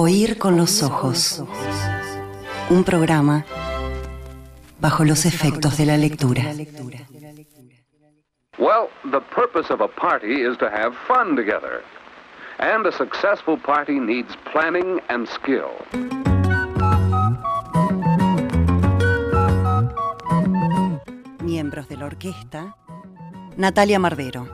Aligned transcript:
Oír 0.00 0.38
con 0.38 0.56
los 0.56 0.84
ojos. 0.84 1.42
Un 2.70 2.84
programa 2.84 3.44
bajo 4.80 5.04
los 5.04 5.26
efectos 5.26 5.76
de 5.76 5.86
la 5.86 5.96
lectura. 5.96 6.42
Well, 8.60 8.90
the 9.10 9.20
purpose 9.34 9.72
of 9.74 9.80
a 9.80 9.88
party 9.88 10.42
is 10.42 10.56
to 10.58 10.70
have 10.70 10.92
fun 11.08 11.34
together. 11.34 11.82
And 12.60 12.86
a 12.86 12.92
successful 12.92 13.58
party 13.58 13.98
needs 13.98 14.36
planning 14.52 15.00
and 15.08 15.26
skill. 15.26 15.72
Miembros 21.42 21.88
de 21.88 21.96
la 21.96 22.06
orquesta. 22.06 22.76
Natalia 23.56 23.98
Mardero. 23.98 24.46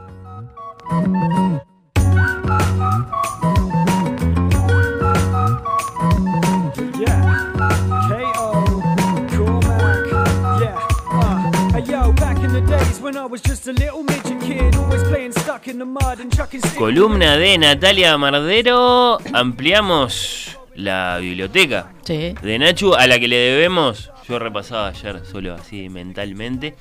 Columna 16.79 17.37
de 17.37 17.59
Natalia 17.59 18.17
Mardero. 18.17 19.19
Ampliamos 19.33 20.57
la 20.77 21.19
biblioteca 21.21 21.93
Sí. 22.05 22.35
de 22.41 22.59
Nachu 22.59 22.95
a 22.95 23.07
la 23.07 23.19
que 23.19 23.27
le 23.29 23.37
debemos. 23.37 24.11
Yo 24.29 24.39
repasaba 24.39 24.89
ayer 24.89 25.21
solo 25.27 25.55
así 25.55 25.89
mentalmente 25.89 26.77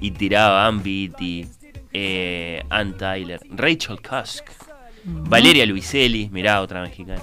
y 0.00 0.10
tiraba 0.12 0.66
Ann 0.66 0.82
Beatty, 0.82 1.46
eh, 1.92 2.64
Ann 2.70 2.96
Tyler, 2.96 3.40
Rachel 3.50 4.00
Cusk, 4.00 4.46
Valeria 5.04 5.66
Luiselli, 5.66 6.28
mirá 6.32 6.62
otra 6.62 6.82
mexicana, 6.82 7.22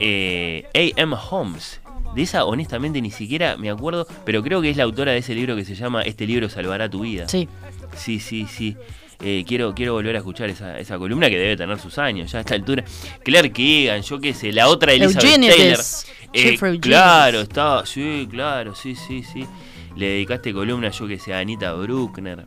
eh, 0.00 0.66
A.M. 0.74 1.14
Holmes. 1.30 1.80
De 2.14 2.22
esa 2.22 2.44
honestamente 2.44 3.00
ni 3.00 3.10
siquiera 3.10 3.56
me 3.56 3.70
acuerdo, 3.70 4.06
pero 4.24 4.42
creo 4.42 4.60
que 4.60 4.70
es 4.70 4.76
la 4.76 4.84
autora 4.84 5.12
de 5.12 5.18
ese 5.18 5.34
libro 5.34 5.56
que 5.56 5.64
se 5.64 5.74
llama 5.74 6.02
Este 6.02 6.26
libro 6.26 6.48
salvará 6.48 6.88
tu 6.88 7.00
vida. 7.00 7.28
Sí. 7.28 7.48
Sí, 7.96 8.20
sí, 8.20 8.46
sí. 8.46 8.76
Eh, 9.24 9.44
quiero, 9.46 9.72
quiero 9.72 9.92
volver 9.92 10.16
a 10.16 10.18
escuchar 10.18 10.50
esa, 10.50 10.78
esa 10.80 10.98
columna 10.98 11.28
que 11.28 11.38
debe 11.38 11.56
tener 11.56 11.78
sus 11.78 11.96
años 11.98 12.32
ya 12.32 12.38
a 12.38 12.40
esta 12.40 12.54
altura. 12.54 12.84
Clark 13.22 13.52
Keegan, 13.52 14.02
yo 14.02 14.20
qué 14.20 14.34
sé, 14.34 14.52
la 14.52 14.68
otra 14.68 14.92
Elizabeth 14.92 15.24
Eugenides. 15.24 16.06
Taylor. 16.32 16.74
Eh, 16.74 16.80
claro, 16.80 17.40
estaba, 17.42 17.86
sí, 17.86 18.26
claro, 18.30 18.74
sí, 18.74 18.96
sí, 18.96 19.22
sí. 19.22 19.46
Le 19.96 20.06
dedicaste 20.06 20.52
columna, 20.52 20.90
yo 20.90 21.06
que 21.06 21.18
sé, 21.18 21.34
a 21.34 21.38
Anita 21.38 21.72
Bruckner. 21.74 22.46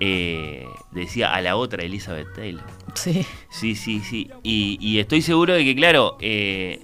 Eh, 0.00 0.64
decía 0.90 1.32
a 1.34 1.42
la 1.42 1.56
otra 1.56 1.84
Elizabeth 1.84 2.34
Taylor. 2.34 2.64
Sí. 2.94 3.24
Sí, 3.50 3.76
sí, 3.76 4.00
sí. 4.00 4.30
Y, 4.42 4.78
y 4.80 4.98
estoy 4.98 5.22
seguro 5.22 5.52
de 5.54 5.64
que, 5.64 5.76
claro, 5.76 6.16
eh, 6.20 6.80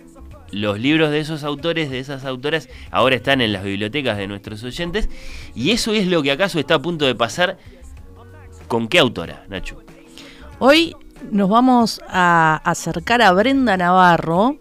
los 0.52 0.78
libros 0.78 1.10
de 1.10 1.20
esos 1.20 1.44
autores, 1.44 1.90
de 1.90 1.98
esas 1.98 2.24
autoras, 2.24 2.68
ahora 2.90 3.16
están 3.16 3.40
en 3.40 3.52
las 3.52 3.64
bibliotecas 3.64 4.16
de 4.16 4.26
nuestros 4.26 4.62
oyentes. 4.62 5.08
Y 5.54 5.70
eso 5.70 5.92
es 5.92 6.06
lo 6.06 6.22
que 6.22 6.30
acaso 6.30 6.58
está 6.58 6.76
a 6.76 6.82
punto 6.82 7.04
de 7.06 7.14
pasar. 7.14 7.58
¿Con 8.68 8.88
qué 8.88 8.98
autora, 8.98 9.44
Nacho? 9.48 9.82
Hoy 10.58 10.94
nos 11.30 11.48
vamos 11.48 12.00
a 12.08 12.60
acercar 12.64 13.22
a 13.22 13.32
Brenda 13.32 13.76
Navarro, 13.76 14.56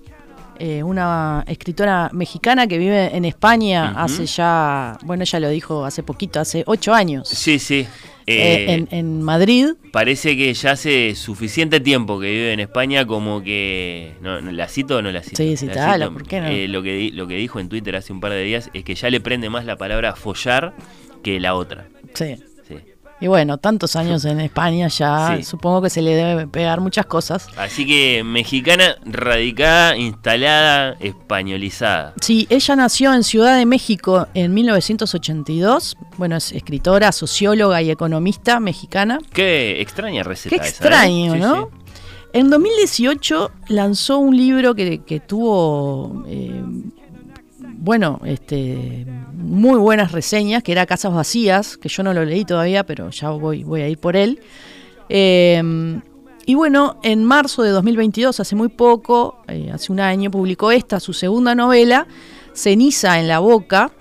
eh, 0.57 0.83
una 0.83 1.43
escritora 1.47 2.09
mexicana 2.13 2.67
que 2.67 2.77
vive 2.77 3.15
en 3.15 3.25
España 3.25 3.93
hace 3.97 4.25
ya, 4.25 4.97
bueno, 5.03 5.23
ella 5.23 5.39
lo 5.39 5.49
dijo 5.49 5.83
hace 5.83 6.01
poquito, 6.01 6.39
hace 6.39 6.63
ocho 6.65 6.93
años. 6.93 7.27
Sí, 7.27 7.59
sí. 7.59 7.87
Eh, 8.27 8.65
Eh, 8.67 8.73
en, 8.73 8.87
en 8.91 9.21
Madrid. 9.21 9.67
Parece 9.91 10.35
que 10.35 10.53
ya 10.53 10.71
hace 10.71 11.13
suficiente 11.15 11.79
tiempo 11.79 12.19
que 12.19 12.31
vive 12.31 12.53
en 12.53 12.59
España 12.59 13.05
como 13.05 13.43
que... 13.43 14.13
No, 14.21 14.41
no, 14.41 14.51
¿La 14.51 14.67
cito 14.67 14.97
o 14.97 15.01
no 15.01 15.11
la 15.11 15.21
cito? 15.21 15.37
Sí, 15.37 15.51
La 15.51 15.57
citala. 15.57 16.09
¿por 16.09 16.27
qué 16.27 16.41
no? 16.41 16.47
Eh, 16.47 16.67
lo, 16.67 16.81
que, 16.81 17.11
lo 17.13 17.27
que 17.27 17.35
dijo 17.35 17.59
en 17.59 17.69
Twitter 17.69 17.95
hace 17.95 18.11
un 18.13 18.19
par 18.19 18.31
de 18.31 18.43
días 18.43 18.69
es 18.73 18.83
que 18.83 18.95
ya 18.95 19.09
le 19.09 19.19
prende 19.21 19.49
más 19.49 19.65
la 19.65 19.77
palabra 19.77 20.15
follar 20.15 20.73
que 21.23 21.39
la 21.39 21.55
otra. 21.55 21.87
Sí. 22.13 22.35
Y 23.21 23.27
bueno, 23.27 23.57
tantos 23.57 23.95
años 23.95 24.25
en 24.25 24.41
España 24.41 24.89
ya, 24.89 25.35
Sí. 25.37 25.43
supongo 25.43 25.81
que 25.81 25.89
se 25.89 26.01
le 26.01 26.15
debe 26.15 26.47
pegar 26.47 26.81
muchas 26.81 27.05
cosas. 27.05 27.47
Así 27.57 27.85
que 27.85 28.23
mexicana, 28.25 28.97
radicada, 29.05 29.95
instalada, 29.95 30.97
españolizada. 30.99 32.13
Sí, 32.21 32.45
ella 32.49 32.75
nació 32.75 33.13
en 33.13 33.23
Ciudad 33.23 33.57
de 33.57 33.65
México 33.65 34.27
en 34.33 34.53
1982. 34.53 35.97
Bueno, 36.17 36.35
es 36.35 36.51
escritora, 36.51 37.11
socióloga 37.11 37.81
y 37.81 37.89
economista 37.91 38.59
mexicana. 38.59 39.19
Qué 39.33 39.81
extraña 39.81 40.23
receta 40.23 40.49
Qué 40.49 40.55
esa, 40.57 40.65
¿eh? 40.65 40.69
extraño, 40.69 41.33
Sí, 41.33 41.39
¿no? 41.39 41.55
sí. 41.55 41.61
En 42.33 42.49
2018 42.49 43.51
lanzó 43.69 44.17
un 44.17 44.35
libro 44.35 44.75
que, 44.75 45.01
que 45.05 45.21
tuvo, 45.21 46.25
eh, 46.27 46.61
bueno, 47.85 48.19
este, 48.25 49.05
muy 49.33 49.77
buenas 49.79 50.11
reseñas, 50.11 50.63
que 50.63 50.71
era 50.71 50.85
Casas 50.85 51.13
Vacías, 51.13 51.77
que 51.77 51.87
yo 51.87 52.01
no 52.03 52.13
lo 52.13 52.25
leí 52.25 52.43
todavía, 52.43 52.83
pero 52.83 53.09
ya 53.11 53.29
voy, 53.29 53.63
voy 53.63 53.81
a 53.81 53.87
ir 53.87 53.97
por 53.99 54.15
él. 54.15 54.39
Eh, 55.09 55.61
y 56.47 56.53
bueno, 56.55 56.99
en 57.03 57.23
marzo 57.23 57.63
de 57.63 57.69
2022, 57.71 58.39
hace 58.39 58.55
muy 58.55 58.69
poco, 58.69 59.39
eh, 59.47 59.69
hace 59.73 59.91
un 59.91 59.99
año, 59.99 60.29
publicó 60.29 60.71
esta, 60.71 60.99
su 60.99 61.13
segunda 61.13 61.55
novela, 61.55 62.07
Ceniza 62.53 63.19
en 63.19 63.27
la 63.27 63.39
Boca, 63.39 63.91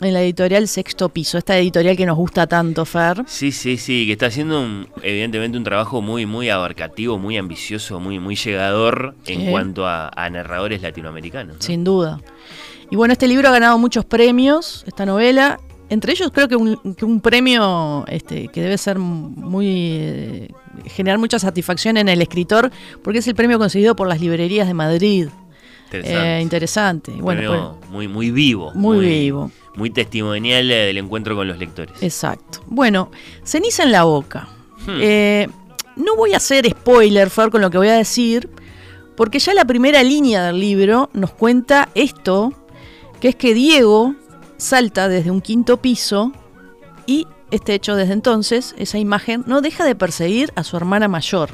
en 0.00 0.12
la 0.14 0.22
editorial 0.22 0.68
Sexto 0.68 1.08
Piso, 1.08 1.38
esta 1.38 1.58
editorial 1.58 1.96
que 1.96 2.06
nos 2.06 2.16
gusta 2.16 2.46
tanto, 2.46 2.84
Fer. 2.84 3.24
Sí, 3.26 3.50
sí, 3.50 3.76
sí, 3.76 4.06
que 4.06 4.12
está 4.12 4.26
haciendo 4.26 4.60
un- 4.60 4.86
evidentemente 5.02 5.58
un 5.58 5.64
trabajo 5.64 6.00
muy, 6.00 6.24
muy 6.24 6.50
abarcativo, 6.50 7.18
muy 7.18 7.36
ambicioso, 7.36 7.98
muy, 7.98 8.20
muy 8.20 8.36
llegador 8.36 9.16
en 9.26 9.40
Sí. 9.40 9.46
cuanto 9.50 9.86
a, 9.88 10.08
a 10.14 10.30
narradores 10.30 10.82
latinoamericanos. 10.82 11.56
¿no? 11.56 11.62
Sin 11.62 11.82
duda. 11.82 12.20
Y 12.90 12.96
bueno, 12.96 13.12
este 13.12 13.28
libro 13.28 13.48
ha 13.48 13.52
ganado 13.52 13.78
muchos 13.78 14.04
premios, 14.04 14.84
esta 14.86 15.04
novela. 15.04 15.60
Entre 15.90 16.12
ellos 16.12 16.30
creo 16.32 16.48
que 16.48 16.56
un, 16.56 16.94
que 16.94 17.04
un 17.04 17.20
premio 17.20 18.04
este, 18.08 18.48
que 18.48 18.60
debe 18.60 18.76
ser 18.78 18.98
muy... 18.98 19.66
eh, 19.66 20.48
generar 20.86 21.18
mucha 21.18 21.38
satisfacción 21.38 21.96
en 21.96 22.08
el 22.08 22.20
escritor, 22.20 22.70
porque 23.02 23.20
es 23.20 23.28
el 23.28 23.34
premio 23.34 23.58
conseguido 23.58 23.96
por 23.96 24.06
las 24.08 24.20
librerías 24.20 24.66
de 24.66 24.74
Madrid. 24.74 25.28
Interesante. 25.84 26.36
Eh, 26.36 26.42
interesante. 26.42 27.12
Bueno, 27.12 27.40
Premio 27.40 27.78
muy, 27.90 28.08
muy 28.08 28.30
vivo. 28.30 28.72
Muy 28.74 28.98
vivo. 29.00 29.50
Muy 29.76 29.90
testimonial 29.90 30.70
eh, 30.70 30.86
del 30.86 30.98
encuentro 30.98 31.34
con 31.36 31.48
los 31.48 31.58
lectores. 31.58 31.92
pues, 31.92 32.02
exacto. 32.02 32.60
Bueno, 32.66 33.10
ceniza 33.42 33.84
en 33.84 33.92
la 33.92 34.04
boca. 34.04 34.48
Hmm. 34.86 34.98
Eh, 35.00 35.48
no 35.96 36.16
voy 36.16 36.34
a 36.34 36.36
hacer 36.36 36.68
spoiler, 36.68 37.30
Fer, 37.30 37.50
con 37.50 37.60
lo 37.62 37.70
que 37.70 37.78
voy 37.78 37.88
a 37.88 37.94
decir, 37.94 38.50
porque 39.16 39.38
ya 39.38 39.54
la 39.54 39.64
primera 39.64 40.02
línea 40.02 40.44
del 40.44 40.60
libro 40.60 41.08
nos 41.14 41.30
cuenta 41.30 41.88
esto, 41.94 42.52
que 43.20 43.28
es 43.28 43.36
que 43.36 43.54
Diego 43.54 44.14
salta 44.56 45.08
desde 45.08 45.30
un 45.30 45.40
quinto 45.40 45.78
piso 45.78 46.32
y 47.06 47.26
este 47.50 47.74
hecho 47.74 47.96
desde 47.96 48.12
entonces, 48.12 48.74
esa 48.78 48.98
imagen, 48.98 49.44
no 49.46 49.60
deja 49.60 49.84
de 49.84 49.94
perseguir 49.94 50.52
a 50.54 50.64
su 50.64 50.76
hermana 50.76 51.08
mayor. 51.08 51.50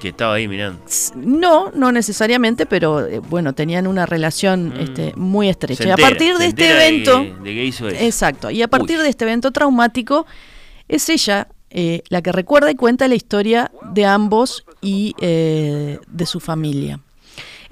Que 0.00 0.08
estaba 0.08 0.34
ahí 0.34 0.48
mirando. 0.48 0.82
No, 1.14 1.70
no 1.70 1.92
necesariamente, 1.92 2.66
pero 2.66 3.06
eh, 3.06 3.20
bueno, 3.20 3.52
tenían 3.52 3.86
una 3.86 4.04
relación 4.04 4.70
Mm. 4.70 4.80
este, 4.80 5.12
muy 5.14 5.48
estrecha. 5.48 5.86
Y 5.86 5.90
a 5.90 5.96
partir 5.96 6.36
de 6.38 6.46
este 6.46 6.64
de 6.64 6.70
evento... 6.72 7.24
de 7.42 7.54
que 7.54 7.64
hizo 7.64 7.86
eso. 7.86 8.04
Exacto. 8.04 8.50
Y 8.50 8.62
a 8.62 8.68
partir 8.68 8.98
Uy. 8.98 9.04
de 9.04 9.10
este 9.10 9.24
evento 9.24 9.52
traumático, 9.52 10.26
es 10.88 11.08
ella 11.08 11.46
eh, 11.70 12.02
la 12.08 12.20
que 12.20 12.32
recuerda 12.32 12.70
y 12.70 12.74
cuenta 12.74 13.06
la 13.06 13.14
historia 13.14 13.70
de 13.92 14.04
ambos 14.04 14.64
y 14.80 15.14
eh, 15.20 16.00
de 16.08 16.26
su 16.26 16.40
familia. 16.40 16.98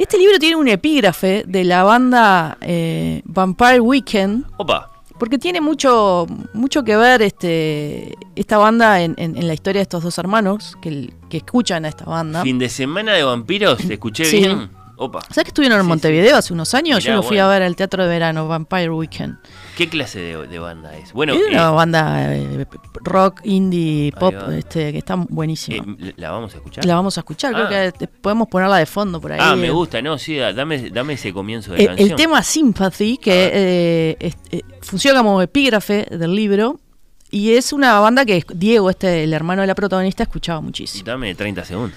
Este 0.00 0.16
libro 0.18 0.38
tiene 0.38 0.56
un 0.56 0.66
epígrafe 0.68 1.44
de 1.46 1.62
la 1.64 1.82
banda 1.84 2.56
eh, 2.62 3.20
Vampire 3.26 3.80
Weekend, 3.80 4.46
Opa. 4.56 4.90
porque 5.18 5.36
tiene 5.38 5.60
mucho, 5.60 6.26
mucho 6.54 6.82
que 6.84 6.96
ver 6.96 7.20
este, 7.20 8.14
esta 8.34 8.56
banda 8.56 9.02
en, 9.02 9.14
en- 9.18 9.36
en 9.36 9.46
la 9.46 9.52
historia 9.52 9.80
de 9.80 9.82
estos 9.82 10.02
dos 10.02 10.16
hermanos 10.16 10.76
que, 10.80 11.12
que 11.28 11.36
escuchan 11.38 11.84
a 11.84 11.88
esta 11.88 12.06
banda. 12.06 12.42
Fin 12.42 12.58
de 12.58 12.70
semana 12.70 13.12
de 13.12 13.24
vampiros, 13.24 13.76
¿te 13.86 13.92
escuché 13.94 14.24
Sí. 14.24 14.38
bien? 14.38 14.70
Opa. 15.02 15.20
¿Sabes 15.30 15.44
que 15.44 15.48
estuvieron 15.48 15.78
en 15.78 15.84
Sí, 15.84 15.88
Montevideo 15.88 16.36
hace 16.36 16.52
unos 16.52 16.74
años? 16.74 16.98
Mirá, 16.98 17.12
Yo 17.12 17.14
lo 17.16 17.22
fui 17.22 17.36
bueno. 17.38 17.44
a 17.46 17.52
ver 17.54 17.62
al 17.62 17.74
teatro 17.74 18.02
de 18.02 18.08
verano, 18.10 18.46
Vampire 18.48 18.90
Weekend. 18.90 19.38
¿Qué 19.76 19.88
clase 19.88 20.20
de, 20.20 20.46
de 20.46 20.58
banda 20.58 20.94
es? 20.94 21.14
Bueno, 21.14 21.32
es 21.32 21.40
eh, 21.40 21.44
una 21.50 21.70
banda 21.70 22.34
eh, 22.36 22.66
rock, 23.02 23.40
indie, 23.44 24.12
pop, 24.12 24.34
este, 24.52 24.92
que 24.92 24.98
está 24.98 25.14
buenísima. 25.16 25.84
eh, 26.00 26.12
¿la 26.16 26.30
vamos 26.32 26.52
a 26.52 26.58
escuchar? 26.58 26.84
la 26.84 26.94
vamos 26.96 27.16
a 27.16 27.20
escuchar, 27.22 27.54
Ah. 27.56 27.66
creo 27.68 27.92
que 27.94 28.06
podemos 28.08 28.46
ponerla 28.48 28.76
de 28.76 28.84
fondo 28.84 29.20
por 29.22 29.32
ahí. 29.32 29.38
Ah, 29.40 29.56
me 29.56 29.70
gusta, 29.70 30.02
no, 30.02 30.18
sí, 30.18 30.36
dame, 30.36 30.90
dame 30.90 31.14
ese 31.14 31.32
comienzo 31.32 31.72
de 31.72 31.80
El, 31.80 31.86
canción. 31.86 32.10
el 32.10 32.16
tema 32.16 32.42
Sympathy, 32.42 33.16
que 33.16 34.16
es- 34.20 34.36
funciona 34.82 35.22
como 35.22 35.40
epígrafe 35.40 36.06
del 36.10 36.34
libro, 36.34 36.78
y 37.30 37.52
es 37.54 37.72
una 37.72 37.98
banda 38.00 38.26
que 38.26 38.44
Diego, 38.54 38.90
este, 38.90 39.24
el 39.24 39.32
hermano 39.32 39.62
de 39.62 39.68
la 39.68 39.74
protagonista, 39.74 40.24
escuchaba 40.24 40.60
muchísimo. 40.60 41.04
Dame 41.04 41.34
30 41.34 41.64
segundos. 41.64 41.96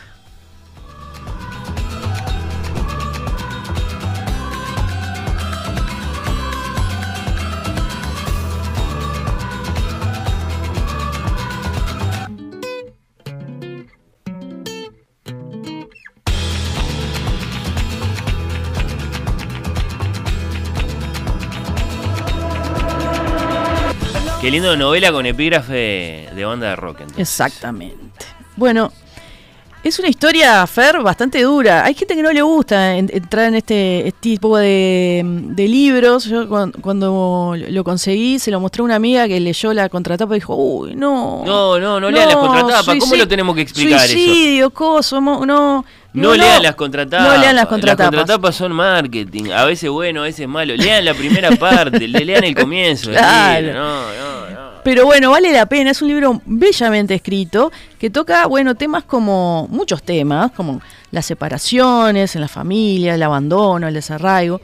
Qué 24.44 24.52
lindo 24.52 24.76
novela 24.76 25.10
con 25.14 25.26
epígrafe 25.26 26.28
de 26.36 26.46
banda 26.46 26.68
de 26.72 26.76
rock. 26.76 26.98
entonces. 27.00 27.22
Exactamente. 27.22 27.96
Bueno, 28.58 28.92
es 29.86 30.00
una 30.00 30.10
historia, 30.10 30.68
Fer, 30.68 31.02
bastante 31.02 31.42
dura. 31.44 31.86
Hay 31.86 31.94
gente 31.94 32.14
que 32.14 32.22
no 32.22 32.30
le 32.34 32.42
gusta 32.42 32.98
en- 32.98 33.10
entrar 33.14 33.46
en 33.48 33.56
este 33.56 34.14
tipo 34.20 34.58
de, 34.58 35.22
de 35.24 35.68
libros. 35.70 36.26
Yo 36.26 36.50
cuan- 36.50 36.74
cuando, 36.74 37.56
lo 37.58 37.84
conseguí, 37.86 38.38
se 38.38 38.52
lo 38.52 38.60
mostré 38.60 38.82
a 38.82 38.84
una 38.84 38.96
amiga 38.96 39.30
que 39.30 39.40
leyó 39.40 39.74
la 39.74 39.88
contratapa 39.88 40.36
y 40.36 40.40
dijo, 40.40 40.56
uy, 40.58 40.94
no. 40.94 41.44
No, 41.46 41.80
no, 41.80 42.02
no 42.02 42.12
lean 42.12 42.28
las 42.28 42.36
contratapas. 42.36 42.86
¿Cómo 42.86 43.00
suicidio- 43.00 43.18
lo 43.24 43.28
tenemos 43.30 43.56
que 43.56 43.62
explicar 43.62 44.04
eso? 44.04 44.14
Suicidio, 44.14 44.70
coso, 44.72 45.22
mo- 45.22 45.46
no. 46.14 46.30
No, 46.30 46.36
lean 46.36 46.64
las 46.64 46.76
contratapas. 46.76 47.28
No 47.28 47.38
lean 47.38 47.56
las 47.56 47.66
contratapas. 47.66 48.14
Las 48.14 48.22
contratapas 48.22 48.56
son 48.56 48.72
marketing. 48.72 49.52
A 49.52 49.66
veces 49.66 49.90
bueno, 49.90 50.22
a 50.22 50.24
veces 50.24 50.48
malo. 50.48 50.76
Lean 50.76 51.04
la 51.04 51.14
primera 51.14 51.52
parte, 51.60 52.08
le 52.08 52.24
lean 52.24 52.44
el 52.44 52.56
comienzo. 52.56 53.12
Claro. 53.12 53.74
No, 53.74 54.02
no, 54.02 54.50
no. 54.50 54.64
Pero 54.84 55.06
bueno, 55.06 55.32
vale 55.32 55.52
la 55.52 55.66
pena, 55.66 55.92
es 55.92 56.02
un 56.02 56.10
libro 56.10 56.42
bellamente 56.46 57.16
escrito 57.16 57.72
que 57.98 58.10
toca, 58.10 58.48
bueno, 58.48 58.76
temas 58.76 59.06
como, 59.06 59.68
muchos 59.70 60.04
temas, 60.04 60.52
como 60.52 60.82
las 61.12 61.26
separaciones 61.26 62.36
en 62.36 62.42
la 62.42 62.50
familia, 62.50 63.16
el 63.16 63.24
abandono, 63.24 63.88
el 63.88 63.94
desarraigo. 63.94 64.60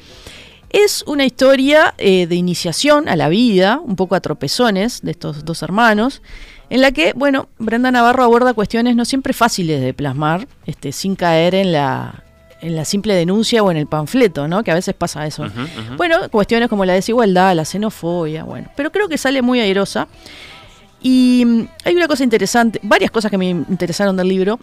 Es 0.69 1.03
una 1.07 1.25
historia 1.25 1.95
eh, 1.97 2.27
de 2.27 2.35
iniciación 2.35 3.09
a 3.09 3.15
la 3.15 3.27
vida, 3.29 3.79
un 3.83 3.95
poco 3.95 4.15
a 4.15 4.19
tropezones 4.19 5.01
de 5.01 5.11
estos 5.11 5.43
dos 5.43 5.63
hermanos, 5.63 6.21
en 6.69 6.81
la 6.81 6.91
que, 6.91 7.13
bueno, 7.13 7.49
Brenda 7.57 7.89
Navarro 7.89 8.23
aborda 8.23 8.53
cuestiones 8.53 8.95
no 8.95 9.03
siempre 9.05 9.33
fáciles 9.33 9.81
de 9.81 9.93
plasmar, 9.93 10.47
este, 10.67 10.91
sin 10.91 11.15
caer 11.15 11.55
en 11.55 11.71
la, 11.71 12.23
en 12.61 12.75
la 12.75 12.85
simple 12.85 13.15
denuncia 13.15 13.63
o 13.63 13.71
en 13.71 13.77
el 13.77 13.87
panfleto, 13.87 14.47
¿no? 14.47 14.63
Que 14.63 14.69
a 14.69 14.75
veces 14.75 14.93
pasa 14.93 15.25
eso. 15.25 15.47
Bueno, 15.97 16.29
cuestiones 16.29 16.69
como 16.69 16.85
la 16.85 16.93
desigualdad, 16.93 17.55
la 17.55 17.65
xenofobia, 17.65 18.43
bueno, 18.43 18.69
pero 18.75 18.91
creo 18.91 19.07
que 19.07 19.17
sale 19.17 19.41
muy 19.41 19.59
airosa. 19.59 20.07
Y 21.01 21.43
mm, 21.45 21.67
hay 21.85 21.95
una 21.95 22.07
cosa 22.07 22.23
interesante, 22.23 22.79
varias 22.83 23.09
cosas 23.09 23.31
que 23.31 23.37
me 23.37 23.49
interesaron 23.49 24.15
del 24.17 24.27
libro. 24.27 24.59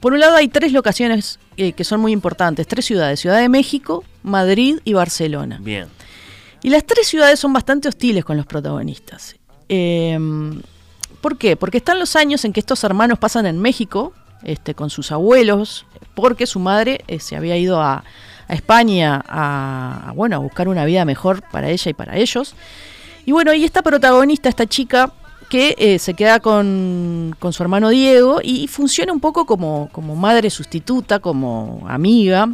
Por 0.00 0.12
un 0.12 0.20
lado 0.20 0.36
hay 0.36 0.48
tres 0.48 0.72
locaciones 0.72 1.38
eh, 1.56 1.72
que 1.72 1.84
son 1.84 2.00
muy 2.00 2.12
importantes, 2.12 2.66
tres 2.66 2.84
ciudades, 2.84 3.20
Ciudad 3.20 3.40
de 3.40 3.48
México, 3.48 4.04
Madrid 4.22 4.78
y 4.84 4.92
Barcelona. 4.92 5.58
Bien. 5.60 5.88
Y 6.62 6.70
las 6.70 6.84
tres 6.84 7.08
ciudades 7.08 7.38
son 7.40 7.52
bastante 7.52 7.88
hostiles 7.88 8.24
con 8.24 8.36
los 8.36 8.46
protagonistas. 8.46 9.36
Eh, 9.68 10.18
¿Por 11.20 11.36
qué? 11.36 11.56
Porque 11.56 11.78
están 11.78 11.98
los 11.98 12.14
años 12.16 12.44
en 12.44 12.52
que 12.52 12.60
estos 12.60 12.84
hermanos 12.84 13.18
pasan 13.18 13.46
en 13.46 13.58
México, 13.58 14.12
este, 14.44 14.74
con 14.74 14.88
sus 14.88 15.10
abuelos, 15.10 15.84
porque 16.14 16.46
su 16.46 16.60
madre 16.60 17.02
eh, 17.08 17.18
se 17.18 17.36
había 17.36 17.56
ido 17.56 17.80
a, 17.80 18.04
a 18.46 18.54
España 18.54 19.22
a, 19.26 20.10
a, 20.10 20.12
bueno, 20.12 20.36
a 20.36 20.38
buscar 20.38 20.68
una 20.68 20.84
vida 20.84 21.04
mejor 21.04 21.42
para 21.50 21.70
ella 21.70 21.90
y 21.90 21.94
para 21.94 22.16
ellos. 22.16 22.54
Y 23.26 23.32
bueno, 23.32 23.52
y 23.52 23.64
esta 23.64 23.82
protagonista, 23.82 24.48
esta 24.48 24.66
chica, 24.66 25.12
que 25.48 25.74
eh, 25.78 25.98
se 25.98 26.14
queda 26.14 26.40
con, 26.40 27.34
con 27.38 27.52
su 27.52 27.62
hermano 27.62 27.88
Diego 27.88 28.40
y 28.42 28.66
funciona 28.68 29.12
un 29.12 29.20
poco 29.20 29.46
como, 29.46 29.88
como 29.92 30.14
madre 30.16 30.50
sustituta, 30.50 31.18
como 31.18 31.84
amiga. 31.88 32.48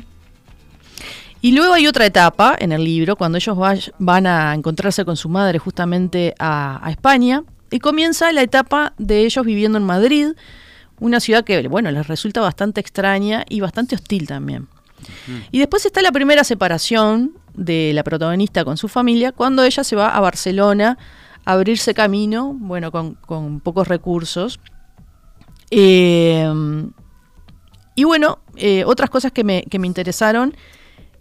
Y 1.40 1.52
luego 1.52 1.74
hay 1.74 1.86
otra 1.86 2.06
etapa 2.06 2.56
en 2.58 2.72
el 2.72 2.84
libro, 2.84 3.16
cuando 3.16 3.36
ellos 3.36 3.56
van 3.98 4.26
a 4.26 4.54
encontrarse 4.54 5.04
con 5.04 5.16
su 5.16 5.28
madre 5.28 5.58
justamente 5.58 6.34
a, 6.38 6.80
a 6.86 6.90
España, 6.90 7.42
y 7.70 7.80
comienza 7.80 8.32
la 8.32 8.42
etapa 8.42 8.94
de 8.98 9.26
ellos 9.26 9.44
viviendo 9.44 9.76
en 9.78 9.84
Madrid, 9.84 10.28
una 11.00 11.20
ciudad 11.20 11.44
que, 11.44 11.66
bueno, 11.68 11.90
les 11.90 12.06
resulta 12.06 12.40
bastante 12.40 12.80
extraña 12.80 13.44
y 13.48 13.60
bastante 13.60 13.96
hostil 13.96 14.26
también. 14.26 14.68
Y 15.50 15.58
después 15.58 15.84
está 15.84 16.00
la 16.00 16.12
primera 16.12 16.44
separación 16.44 17.32
de 17.52 17.92
la 17.92 18.04
protagonista 18.04 18.64
con 18.64 18.76
su 18.76 18.88
familia, 18.88 19.32
cuando 19.32 19.64
ella 19.64 19.84
se 19.84 19.96
va 19.96 20.16
a 20.16 20.20
Barcelona 20.20 20.98
abrirse 21.44 21.94
camino, 21.94 22.54
bueno, 22.54 22.90
con, 22.90 23.14
con 23.14 23.60
pocos 23.60 23.88
recursos. 23.88 24.60
Eh, 25.70 26.50
y 27.94 28.04
bueno, 28.04 28.38
eh, 28.56 28.84
otras 28.86 29.10
cosas 29.10 29.32
que 29.32 29.44
me, 29.44 29.62
que 29.64 29.78
me 29.78 29.86
interesaron 29.86 30.56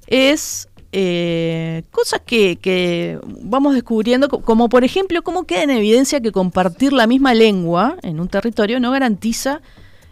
es 0.08 0.70
eh, 0.92 1.84
cosas 1.92 2.22
que, 2.25 2.58
que 2.58 3.20
vamos 3.42 3.74
descubriendo, 3.74 4.28
co- 4.30 4.42
como 4.42 4.70
por 4.70 4.84
ejemplo, 4.84 5.22
cómo 5.24 5.46
queda 5.46 5.64
en 5.64 5.72
evidencia 5.72 6.22
que 6.22 6.31
compartir 6.31 6.94
la 6.94 7.08
misma 7.08 7.34
lengua 7.34 7.98
en 8.04 8.20
un 8.20 8.28
territorio 8.28 8.80
no 8.80 8.92
garantiza 8.92 9.62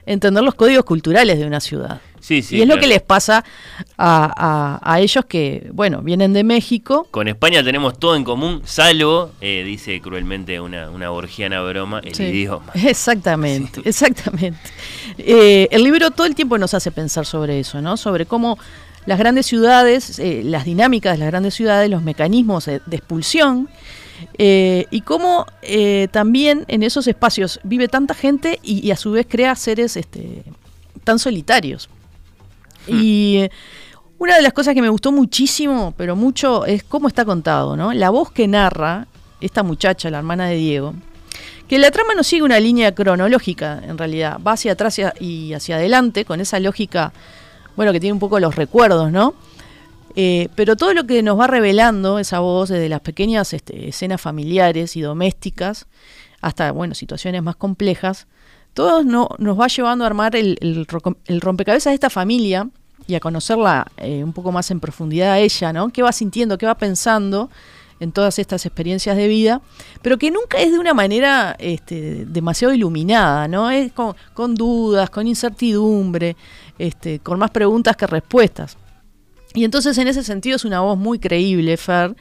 entender 0.05 0.43
los 0.43 0.55
códigos 0.55 0.85
culturales 0.85 1.37
de 1.39 1.45
una 1.45 1.59
ciudad. 1.59 2.01
Sí, 2.21 2.41
sí. 2.43 2.57
y 2.57 2.61
es 2.61 2.67
lo 2.67 2.77
que 2.79 2.87
les 2.87 3.01
pasa 3.01 3.43
a, 3.97 4.31
a- 4.37 4.93
a 4.93 4.99
ellos 5.01 5.25
que, 5.25 5.69
bueno, 5.73 6.01
vienen 6.01 6.33
de 6.33 6.43
México. 6.43 7.07
Con 7.11 7.27
España 7.27 7.63
tenemos 7.63 7.97
todo 7.99 8.15
en 8.15 8.23
común, 8.23 8.61
salvo, 8.63 9.31
eh, 9.41 9.63
dice 9.65 9.99
cruelmente 10.01 10.61
una, 10.61 10.89
una 10.89 11.09
borgiana 11.09 11.61
broma, 11.63 11.99
el 12.03 12.13
Sí. 12.15 12.23
idioma. 12.23 12.71
Exactamente, 12.75 13.81
exactamente. 13.85 14.59
Eh, 15.17 15.67
el 15.71 15.83
libro 15.83 16.11
todo 16.11 16.27
el 16.27 16.35
tiempo 16.35 16.57
nos 16.57 16.73
hace 16.73 16.91
pensar 16.91 17.25
sobre 17.25 17.59
eso, 17.59 17.81
¿no? 17.81 17.97
Sobre 17.97 18.25
cómo 18.25 18.57
las 19.07 19.17
grandes 19.17 19.47
ciudades, 19.47 20.19
eh, 20.19 20.41
las 20.45 20.63
dinámicas 20.65 21.13
de 21.13 21.17
las 21.17 21.27
grandes 21.27 21.55
ciudades, 21.55 21.89
los 21.89 22.03
mecanismos 22.03 22.65
de, 22.65 22.81
de 22.85 22.95
expulsión, 22.97 23.67
eh, 24.37 24.85
y 24.91 25.01
cómo 25.01 25.47
eh, 25.63 26.07
también 26.11 26.65
en 26.67 26.83
esos 26.83 27.07
espacios 27.07 27.59
vive 27.63 27.87
tanta 27.87 28.13
gente 28.13 28.59
y, 28.61 28.85
y 28.85 28.91
a 28.91 28.95
su 28.95 29.11
vez 29.11 29.25
crea 29.27 29.55
seres 29.55 29.97
este, 29.97 30.43
tan 31.03 31.17
solitarios. 31.17 31.89
Y 32.87 33.37
eh, 33.37 33.51
una 34.17 34.35
de 34.35 34.41
las 34.41 34.53
cosas 34.53 34.73
que 34.73 34.81
me 34.81 34.89
gustó 34.89 35.11
muchísimo, 35.11 35.93
pero 35.97 36.15
mucho, 36.15 36.65
es 36.65 36.83
cómo 36.83 37.07
está 37.07 37.25
contado, 37.25 37.75
¿no? 37.75 37.93
La 37.93 38.09
voz 38.09 38.31
que 38.31 38.47
narra 38.47 39.07
esta 39.39 39.63
muchacha, 39.63 40.09
la 40.09 40.19
hermana 40.19 40.47
de 40.47 40.55
Diego, 40.55 40.93
que 41.67 41.79
la 41.79 41.89
trama 41.89 42.13
no 42.13 42.23
sigue 42.23 42.43
una 42.43 42.59
línea 42.59 42.93
cronológica, 42.93 43.81
en 43.83 43.97
realidad, 43.97 44.39
va 44.45 44.53
hacia 44.53 44.73
atrás 44.73 44.99
y 45.19 45.53
hacia 45.53 45.77
adelante, 45.77 46.25
con 46.25 46.41
esa 46.41 46.59
lógica, 46.59 47.13
bueno, 47.75 47.91
que 47.93 47.99
tiene 47.99 48.13
un 48.13 48.19
poco 48.19 48.39
los 48.39 48.55
recuerdos, 48.55 49.11
¿no? 49.11 49.33
Eh, 50.15 50.49
pero 50.55 50.75
todo 50.75 50.93
lo 50.93 51.05
que 51.05 51.23
nos 51.23 51.39
va 51.39 51.47
revelando 51.47 52.19
esa 52.19 52.39
voz, 52.39 52.69
desde 52.69 52.89
las 52.89 53.01
pequeñas 53.01 53.53
este, 53.53 53.89
escenas 53.89 54.19
familiares 54.19 54.95
y 54.97 55.01
domésticas 55.01 55.87
hasta, 56.41 56.71
bueno, 56.71 56.95
situaciones 56.95 57.41
más 57.43 57.55
complejas, 57.55 58.27
todo 58.73 59.03
no, 59.03 59.29
nos 59.37 59.59
va 59.59 59.67
llevando 59.67 60.03
a 60.03 60.07
armar 60.07 60.35
el, 60.35 60.87
rompecabezas 61.41 61.91
de 61.91 61.95
esta 61.95 62.09
familia 62.09 62.69
y 63.07 63.15
a 63.15 63.19
conocerla 63.19 63.87
eh, 63.97 64.23
un 64.23 64.33
poco 64.33 64.51
más 64.51 64.71
en 64.71 64.79
profundidad 64.79 65.33
a 65.33 65.39
ella, 65.39 65.73
¿no? 65.73 65.89
¿Qué 65.89 66.01
va 66.01 66.11
sintiendo, 66.11 66.57
qué 66.57 66.65
va 66.65 66.75
pensando 66.75 67.49
en 67.99 68.11
todas 68.11 68.39
estas 68.39 68.65
experiencias 68.65 69.17
de 69.17 69.27
vida? 69.27 69.61
Pero 70.01 70.17
que 70.17 70.31
nunca 70.31 70.59
es 70.59 70.71
de 70.71 70.79
una 70.79 70.93
manera 70.93 71.55
este, 71.59 72.25
demasiado 72.25 72.73
iluminada, 72.73 73.47
¿no? 73.47 73.69
Es 73.69 73.91
con, 73.91 74.15
con 74.33 74.55
dudas, 74.55 75.09
con 75.09 75.27
incertidumbre, 75.27 76.37
este, 76.77 77.19
con 77.19 77.39
más 77.39 77.51
preguntas 77.51 77.97
que 77.97 78.07
respuestas. 78.07 78.77
Y 79.53 79.65
entonces 79.65 79.97
en 79.97 80.07
ese 80.07 80.23
sentido 80.23 80.55
es 80.55 80.63
una 80.63 80.79
voz 80.79 80.97
muy 80.97 81.19
creíble, 81.19 81.75
Fer. 81.75 82.15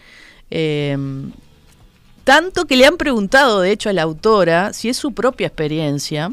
Eh, 0.50 0.96
tanto 2.24 2.64
que 2.66 2.76
le 2.76 2.86
han 2.86 2.96
preguntado, 2.96 3.60
de 3.60 3.72
hecho, 3.72 3.88
a 3.88 3.92
la 3.92 4.02
autora 4.02 4.72
si 4.72 4.88
es 4.88 4.96
su 4.96 5.12
propia 5.12 5.46
experiencia, 5.48 6.32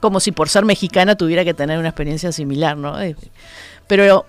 como 0.00 0.20
si 0.20 0.32
por 0.32 0.48
ser 0.48 0.64
mexicana 0.64 1.16
tuviera 1.16 1.44
que 1.44 1.54
tener 1.54 1.78
una 1.78 1.88
experiencia 1.88 2.30
similar, 2.32 2.76
¿no? 2.76 3.00
Eh, 3.00 3.16
Pero 3.86 4.26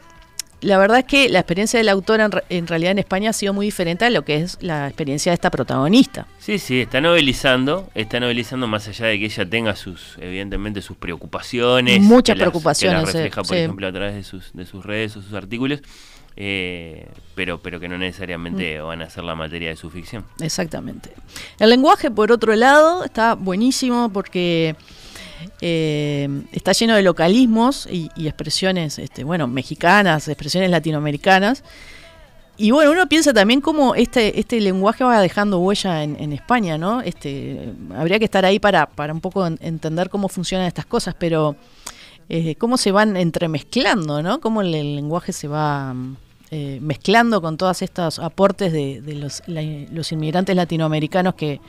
la 0.61 0.77
verdad 0.77 0.99
es 0.99 1.05
que 1.05 1.27
la 1.29 1.39
experiencia 1.39 1.77
de 1.77 1.83
la 1.83 1.91
autora 1.91 2.25
en, 2.25 2.31
en 2.49 2.67
realidad 2.67 2.91
en 2.91 2.99
España 2.99 3.29
ha 3.31 3.33
sido 3.33 3.53
muy 3.53 3.65
diferente 3.67 4.05
a 4.05 4.09
lo 4.09 4.23
que 4.23 4.37
es 4.37 4.57
la 4.61 4.87
experiencia 4.87 5.31
de 5.31 5.35
esta 5.35 5.51
protagonista. 5.51 6.27
Sí, 6.39 6.57
sí, 6.59 6.81
está 6.81 7.01
novelizando, 7.01 7.89
está 7.93 8.19
novelizando 8.21 8.65
más 8.67 8.87
allá 8.87 9.07
de 9.07 9.19
que 9.19 9.25
ella 9.25 9.45
tenga 9.47 9.75
sus, 9.75 10.17
evidentemente, 10.19 10.81
sus 10.81 10.95
preocupaciones. 10.97 11.99
Muchas 12.01 12.33
que 12.35 12.39
las- 12.39 12.45
preocupaciones, 12.49 13.01
Que 13.01 13.05
las 13.05 13.13
refleja, 13.13 13.41
por 13.43 13.55
sí. 13.55 13.61
ejemplo, 13.61 13.87
a 13.87 13.91
través 13.91 14.15
de 14.15 14.23
sus, 14.23 14.53
de 14.53 14.65
sus 14.65 14.83
redes 14.85 15.15
o 15.17 15.21
sus 15.21 15.33
artículos, 15.33 15.81
eh, 16.37 17.07
pero, 17.33 17.61
pero 17.61 17.79
que 17.79 17.87
no 17.87 17.97
necesariamente 17.97 18.79
Mm. 18.81 18.85
van 18.85 19.01
a 19.01 19.09
ser 19.09 19.23
la 19.23 19.35
materia 19.35 19.69
de 19.69 19.75
su 19.75 19.89
ficción. 19.89 20.25
Exactamente. 20.41 21.11
El 21.59 21.69
lenguaje, 21.69 22.11
por 22.11 22.31
otro 22.31 22.55
lado, 22.55 23.03
está 23.05 23.35
buenísimo 23.35 24.09
porque 24.11 24.75
eh, 25.61 26.27
está 26.51 26.71
lleno 26.73 26.95
de 26.95 27.03
localismos 27.03 27.87
y, 27.91 28.09
y 28.15 28.27
expresiones, 28.27 28.99
este, 28.99 29.23
bueno, 29.23 29.47
mexicanas, 29.47 30.27
expresiones 30.27 30.69
latinoamericanas. 30.69 31.63
Y 32.57 32.71
bueno, 32.71 32.91
uno 32.91 33.07
piensa 33.09 33.33
también 33.33 33.59
cómo 33.59 33.95
este, 33.95 34.39
este 34.39 34.61
lenguaje 34.61 35.03
va 35.03 35.19
dejando 35.19 35.59
huella 35.59 36.03
en, 36.03 36.15
en 36.21 36.31
España, 36.31 36.77
¿no? 36.77 37.01
Este, 37.01 37.73
habría 37.95 38.17
que 38.17 38.25
estar 38.25 38.45
ahí 38.45 38.59
para, 38.59 38.85
para 38.85 39.11
un 39.13 39.19
poco 39.19 39.45
en- 39.45 39.57
entender 39.61 40.09
cómo 40.09 40.29
funcionan 40.29 40.65
estas 40.65 40.85
cosas, 40.85 41.15
pero 41.19 41.57
eh, 42.29 42.55
cómo 42.55 42.77
se 42.77 42.91
van 42.93 43.17
entremezclando, 43.17 44.23
¿no? 44.23 44.39
Cómo 44.39 44.61
el, 44.61 44.73
el 44.73 44.95
lenguaje 44.95 45.33
se 45.33 45.49
va 45.49 45.93
eh, 46.57 46.79
mezclando 46.81 47.41
con 47.41 47.57
todos 47.57 47.81
estos 47.81 48.17
aportes 48.19 48.71
de, 48.71 49.01
de 49.01 49.15
los, 49.15 49.43
la- 49.45 49.61
los 49.91 50.11
inmigrantes 50.13 50.55
latinoamericanos 50.55 51.35
que, 51.35 51.59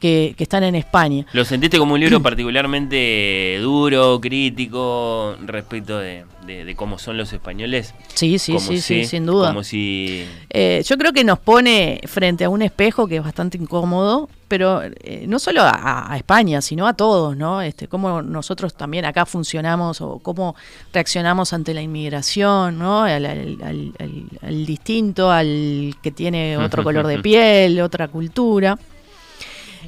que, 0.00 0.34
que 0.36 0.42
están 0.42 0.64
en 0.64 0.74
España. 0.74 1.26
¿Lo 1.32 1.44
sentiste 1.44 1.78
como 1.78 1.94
un 1.94 2.00
libro 2.00 2.20
particularmente 2.22 3.58
duro, 3.60 4.20
crítico 4.20 5.36
respecto 5.44 5.98
de, 5.98 6.24
de- 6.46 6.64
de 6.64 6.74
cómo 6.74 6.98
son 6.98 7.16
los 7.16 7.32
españoles? 7.32 7.94
Sí, 8.14 8.38
sí, 8.38 8.52
Como 8.54 8.66
sí, 8.66 8.80
sí, 8.80 9.02
si- 9.02 9.04
sin 9.04 9.26
duda. 9.26 9.48
Como 9.48 9.62
si... 9.62 10.24
Eh, 10.50 10.82
yo 10.86 10.96
creo 10.98 11.12
que 11.12 11.22
nos 11.24 11.38
pone 11.38 12.00
frente 12.06 12.44
a 12.44 12.48
un 12.48 12.62
espejo 12.62 13.06
que 13.06 13.16
es 13.16 13.22
bastante 13.22 13.56
incómodo, 13.58 14.28
pero 14.48 14.82
eh, 14.82 15.24
no 15.28 15.38
solo 15.38 15.62
a, 15.62 16.12
a 16.12 16.16
España, 16.16 16.60
sino 16.60 16.86
a 16.88 16.94
todos, 16.94 17.36
¿no? 17.36 17.62
Este, 17.62 17.86
cómo 17.86 18.20
nosotros 18.22 18.74
también 18.74 19.04
acá 19.04 19.24
funcionamos 19.26 20.00
o 20.00 20.18
cómo 20.18 20.56
reaccionamos 20.92 21.52
ante 21.52 21.72
la 21.74 21.82
inmigración, 21.82 22.78
¿no? 22.78 23.02
Al, 23.02 23.26
al- 23.26 23.58
al- 23.62 23.92
al- 24.00 24.24
al 24.42 24.66
distinto, 24.66 25.30
al 25.30 25.94
que 26.02 26.10
tiene 26.10 26.56
otro 26.58 26.82
color 26.84 27.06
de 27.06 27.20
piel, 27.20 27.80
otra 27.80 28.08
cultura. 28.08 28.76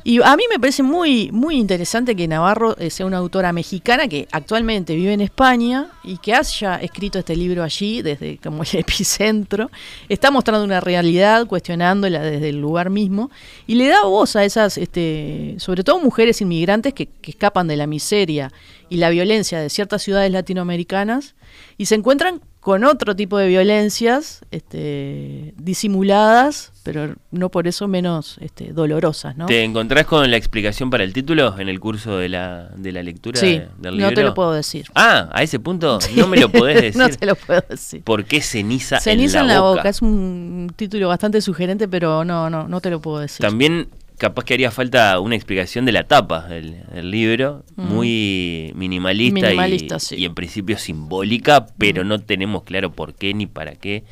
Y 0.05 0.21
a 0.21 0.37
mí 0.37 0.45
me 0.51 0.59
parece 0.59 0.83
muy, 0.83 1.31
muy 1.31 1.57
interesante 1.57 2.17
que 2.17 2.27
Navarro 2.27 2.77
eh, 2.77 2.91
sea 2.91 3.07
una 3.07 3.19
autora 3.19 3.53
mexicana 3.53 4.09
que 4.09 4.27
actualmente 4.33 4.97
vive 4.97 5.13
en 5.13 5.21
España 5.21 5.91
y 6.03 6.19
que 6.19 6.35
haya 6.35 6.77
escrito 6.77 7.21
este 7.21 7.37
libro 7.37 7.63
allí 7.63 8.03
desde 8.03 8.39
como 8.39 8.65
el 8.65 8.69
epicentro. 8.73 9.71
Está 10.09 10.31
mostrando 10.31 10.65
una 10.65 10.81
realidad, 10.81 11.47
cuestionándola 11.47 12.21
desde 12.21 12.49
el 12.49 12.61
lugar 12.61 12.91
mismo 12.91 13.31
y 13.67 13.77
le 13.77 13.89
da 13.89 14.05
voz 14.05 14.35
a 14.35 14.45
esas, 14.45 14.77
este, 14.77 15.55
sobre 15.59 15.85
todo 15.85 16.01
mujeres 16.01 16.41
inmigrantes 16.41 16.95
que, 16.95 17.07
que 17.07 17.31
escapan 17.31 17.69
de 17.69 17.77
la 17.77 17.87
miseria 17.87 18.53
y 18.89 18.97
la 18.97 19.11
violencia 19.11 19.61
de 19.61 19.71
ciertas 19.71 20.03
ciudades 20.03 20.33
latinoamericanas 20.33 21.35
y 21.79 21.87
se 21.87 21.95
encuentran 21.95 22.41
con 22.63 22.85
otro 22.85 23.17
tipo 23.17 23.39
de 23.39 23.49
violencias 23.49 24.43
este, 24.53 25.53
disimuladas, 25.57 26.71
pero 26.85 27.17
no 27.33 27.49
por 27.49 27.67
eso 27.67 27.89
menos 27.89 28.37
este, 28.41 28.73
dolorosas, 28.73 29.37
¿no? 29.37 29.47
¿Te 29.47 29.65
encontrás 29.65 30.07
con 30.07 30.31
la 30.31 30.37
explicación 30.37 30.89
para 30.89 31.03
el 31.03 31.13
título 31.13 31.59
en 31.59 31.69
el 31.69 31.81
curso 31.81 32.19
de 32.19 32.29
la, 32.29 32.69
de 32.77 32.93
la 32.93 33.03
lectura 33.03 33.41
Sí, 33.41 33.59
de- 33.59 33.69
del 33.79 33.97
libro? 33.97 34.11
no 34.11 34.15
te 34.15 34.23
lo 34.23 34.33
puedo 34.35 34.53
decir. 34.53 34.87
Ah, 34.95 35.29
a 35.33 35.43
ese 35.43 35.59
punto 35.59 35.99
no 36.17 36.29
me 36.29 36.37
lo 36.37 36.51
podés 36.51 36.81
decir. 36.83 36.97
no 37.03 37.09
te 37.09 37.27
lo 37.27 37.35
puedo 37.35 37.65
decir. 37.69 38.05
¿Por 38.05 38.25
qué 38.25 38.41
ceniza, 38.41 39.01
Ceniza 39.01 39.41
en 39.41 39.49
la, 39.49 39.61
boca? 39.61 39.89
Es 39.89 40.01
un 40.01 40.73
título 40.77 41.09
bastante 41.09 41.41
sugerente, 41.41 41.89
pero 41.89 42.25
no, 42.25 42.49
no, 42.49 42.69
no 42.69 42.81
te 42.81 42.91
lo 42.91 43.01
puedo 43.01 43.19
decir. 43.19 43.41
También 43.45 43.89
capaz 44.23 44.45
que 44.45 44.55
haría 44.55 44.71
falta 44.71 45.19
una 45.21 45.35
explicación 45.35 45.85
de 45.85 45.93
la 45.93 46.05
tapa 46.05 46.47
del, 46.49 46.77
del 46.95 47.11
libro, 47.11 47.65
Mm. 47.77 47.83
muy 47.95 48.73
minimalista, 48.77 49.39
y- 49.41 49.43
Minimalista, 49.43 49.97
y, 49.97 50.01
sí. 50.01 50.17
Mm. 50.21 50.25
en 50.25 50.35
principio 50.35 50.79
simbólica, 50.79 51.67
pero 51.77 52.05
no 52.05 52.21
tenemos 52.21 52.63
claro 52.63 52.93
por 52.93 53.15
qué, 53.15 53.35
ni 53.35 53.47
para 53.47 53.75
qué, 53.75 54.05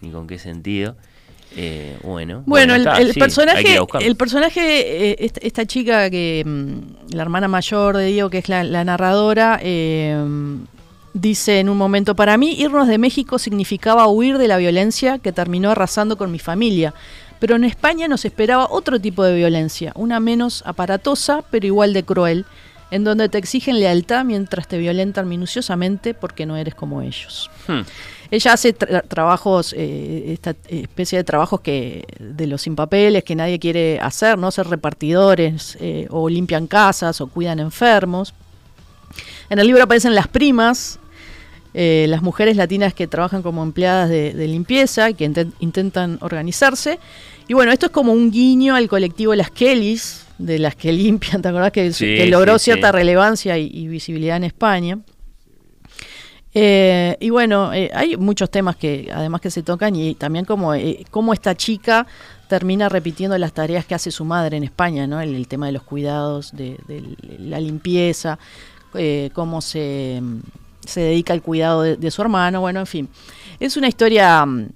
ni 0.00 0.10
con 0.10 0.26
qué 0.28 0.38
sentido. 0.38 0.96
Eh, 1.56 1.96
bueno, 2.04 2.42
Bueno, 2.46 2.74
el, 2.74 2.82
está, 2.82 2.96
sí, 3.12 3.18
personaje, 3.18 3.78
el 4.00 4.16
personaje, 4.16 5.10
eh, 5.10 5.16
esta, 5.20 5.40
esta 5.42 5.66
chica 5.66 6.08
que, 6.10 6.44
mm, 6.46 7.14
la 7.16 7.22
hermana 7.22 7.48
mayor 7.48 7.96
de 7.96 8.06
Diego, 8.06 8.30
que 8.30 8.38
es 8.38 8.48
la, 8.48 8.62
la 8.64 8.84
narradora, 8.84 9.58
eh, 9.62 10.14
dice 11.14 11.58
en 11.58 11.68
un 11.68 11.78
momento, 11.78 12.14
para 12.14 12.36
mí 12.36 12.54
irnos 12.58 12.86
de 12.86 12.98
México 12.98 13.38
significaba 13.38 14.06
huir 14.08 14.38
de 14.38 14.46
la 14.46 14.56
violencia 14.58 15.18
que 15.18 15.32
terminó 15.32 15.70
arrasando 15.70 16.16
con 16.16 16.30
mi 16.30 16.38
familia. 16.38 16.92
Pero 17.38 17.56
en 17.56 17.64
España 17.64 18.08
nos 18.08 18.24
esperaba 18.24 18.68
otro 18.70 19.00
tipo 19.00 19.22
de 19.22 19.34
violencia, 19.36 19.92
una 19.94 20.20
menos 20.20 20.62
aparatosa, 20.66 21.42
pero 21.50 21.66
igual 21.66 21.92
de 21.92 22.02
cruel, 22.02 22.46
en 22.90 23.04
donde 23.04 23.28
te 23.28 23.38
exigen 23.38 23.78
lealtad 23.80 24.24
mientras 24.24 24.66
te 24.66 24.78
violentan 24.78 25.28
minuciosamente 25.28 26.14
porque 26.14 26.46
no 26.46 26.56
eres 26.56 26.74
como 26.74 27.02
ellos. 27.02 27.50
Hmm. 27.66 27.82
Ella 28.30 28.52
hace 28.54 28.74
tra- 28.74 29.02
trabajos, 29.06 29.74
eh, 29.76 30.32
esta 30.32 30.54
especie 30.68 31.18
de 31.18 31.24
trabajos 31.24 31.60
que 31.60 32.04
de 32.18 32.46
los 32.46 32.62
sin 32.62 32.76
papeles 32.76 33.24
que 33.24 33.34
nadie 33.34 33.58
quiere 33.58 34.00
hacer, 34.00 34.36
¿no? 34.38 34.50
Ser 34.50 34.68
repartidores, 34.68 35.76
eh, 35.80 36.06
o 36.10 36.28
limpian 36.28 36.66
casas, 36.66 37.20
o 37.20 37.26
cuidan 37.26 37.58
enfermos. 37.58 38.34
En 39.50 39.58
el 39.58 39.66
libro 39.66 39.82
aparecen 39.82 40.14
las 40.14 40.28
primas, 40.28 40.98
eh, 41.74 42.06
las 42.08 42.22
mujeres 42.22 42.56
latinas 42.56 42.94
que 42.94 43.06
trabajan 43.06 43.42
como 43.42 43.62
empleadas 43.62 44.08
de, 44.08 44.32
de 44.32 44.48
limpieza 44.48 45.10
y 45.10 45.14
que 45.14 45.28
inten- 45.28 45.52
intentan 45.60 46.18
organizarse. 46.20 46.98
Y 47.46 47.54
bueno, 47.54 47.72
esto 47.72 47.86
es 47.86 47.92
como 47.92 48.12
un 48.12 48.30
guiño 48.30 48.74
al 48.74 48.88
colectivo 48.88 49.34
Las 49.34 49.50
Kellys, 49.50 50.24
de 50.38 50.58
las 50.58 50.74
que 50.76 50.92
limpian, 51.04 51.42
¿te 51.42 51.48
acordás? 51.48 51.72
Que, 51.72 51.92
Sí, 51.92 52.04
que 52.16 52.26
logró 52.26 52.58
sí, 52.58 52.66
cierta 52.66 52.88
sí. 52.88 52.92
relevancia 52.92 53.58
y, 53.58 53.66
y 53.72 53.88
visibilidad 53.88 54.36
en 54.36 54.44
España. 54.44 54.98
Eh, 56.54 57.16
y 57.20 57.30
bueno, 57.30 57.72
eh, 57.74 57.90
hay 57.94 58.16
muchos 58.16 58.50
temas 58.50 58.74
que 58.76 59.10
además 59.14 59.40
que 59.40 59.50
se 59.50 59.62
tocan 59.62 59.94
y 59.94 60.14
también 60.14 60.44
como 60.44 60.74
eh, 60.74 61.04
cómo 61.10 61.32
esta 61.34 61.54
chica 61.54 62.06
termina 62.48 62.88
repitiendo 62.88 63.36
las 63.36 63.52
tareas 63.52 63.84
que 63.84 63.94
hace 63.94 64.10
su 64.10 64.24
madre 64.24 64.56
en 64.56 64.64
España, 64.64 65.06
¿no? 65.06 65.20
El, 65.20 65.34
el 65.34 65.46
tema 65.46 65.66
de 65.66 65.72
los 65.72 65.82
cuidados, 65.82 66.56
de, 66.56 66.78
de 66.88 67.02
la 67.38 67.60
limpieza, 67.60 68.38
cómo 69.34 69.60
se, 69.60 70.22
se 70.88 71.00
dedica 71.00 71.32
al 71.32 71.42
cuidado 71.42 71.82
de, 71.82 71.96
de 71.96 72.10
su 72.10 72.20
hermano, 72.22 72.60
bueno, 72.60 72.80
en 72.80 72.86
fin. 72.86 73.08
Es 73.60 73.76
una 73.76 73.88
historia, 73.88 74.44
mm, 74.44 74.68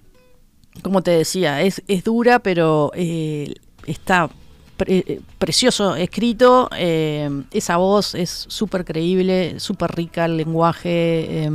como 0.83 1.03
te 1.03 1.11
decía, 1.13 1.61
es, 1.63 1.83
es 1.89 2.05
dura, 2.05 2.39
pero 2.39 2.91
eh, 2.95 3.55
está 3.87 4.29
pre- 4.77 5.05
eh, 5.07 5.21
precioso 5.39 5.95
escrito, 5.97 6.69
eh, 6.77 7.29
esa 7.51 7.77
voz 7.77 8.15
es 8.15 8.47
súper 8.49 8.85
creíble, 8.85 9.59
súper 9.61 9.91
rica 9.95 10.25
el 10.27 10.37
lenguaje. 10.37 11.45
eh, 11.45 11.51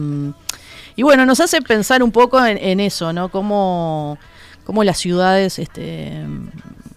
y 0.95 1.03
bueno, 1.03 1.25
nos 1.27 1.39
hace 1.39 1.61
pensar 1.61 2.01
un 2.01 2.11
poco 2.11 2.43
en, 2.43 2.57
en 2.57 2.79
eso, 2.79 3.13
¿no? 3.13 3.29
Cómo, 3.29 4.17
cómo 4.63 4.83
las 4.83 4.97
ciudades 4.97 5.59
este, 5.59 6.23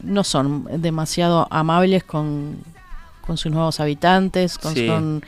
no 0.03 0.25
son 0.25 0.67
demasiado 0.81 1.47
amables 1.51 2.03
con, 2.05 2.57
con 3.27 3.37
sus 3.37 3.53
nuevos 3.53 3.79
habitantes, 3.79 4.57
con, 4.57 4.75
Sí. 4.75 4.87
con, 4.87 5.23